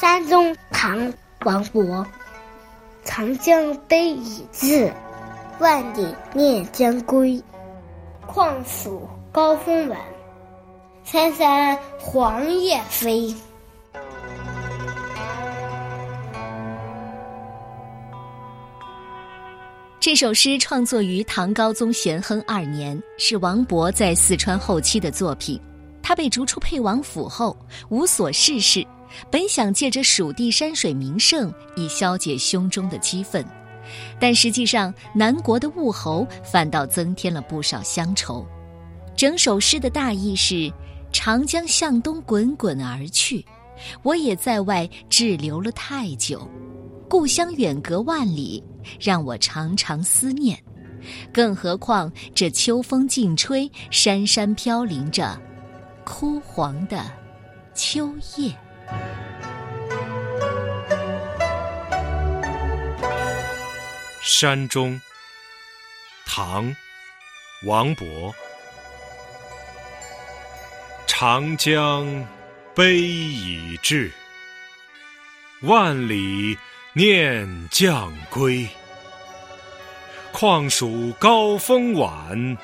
[0.00, 0.98] 山中唐·
[1.44, 2.02] 王勃。
[3.04, 4.90] 长江悲已滞，
[5.58, 7.38] 万里念将归。
[8.26, 10.00] 况属高风晚，
[11.04, 13.34] 山山黄叶飞。
[20.00, 25.60] 这首诗创作于唐高宗咸亨二年，是王勃在四川后期的作品。
[26.02, 27.56] 他被逐出沛王府后，
[27.88, 28.86] 无所事事，
[29.30, 33.44] 本想借着蜀地山水名胜以消解胸中的激愤，
[34.18, 38.46] 但实际上南国的物候反倒增添了不少乡愁。
[39.16, 40.72] 整首诗的大意是：
[41.12, 43.44] 长江向东滚滚而去，
[44.02, 46.48] 我也在外滞留了太久。
[47.08, 48.62] 故乡远隔万里，
[49.00, 50.56] 让我常常思念。
[51.32, 55.36] 更何况这秋风劲吹，山山飘零着
[56.20, 57.10] 枯黄的
[57.74, 58.54] 秋叶。
[64.20, 65.00] 山中，
[66.26, 66.76] 唐，
[67.66, 68.34] 王勃。
[71.06, 72.06] 长江
[72.74, 74.12] 悲已滞，
[75.62, 76.58] 万里。
[76.92, 78.68] 念将归，
[80.32, 82.58] 况属高风晚，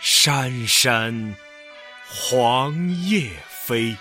[0.00, 1.34] 山山
[2.18, 3.96] 黄叶飞。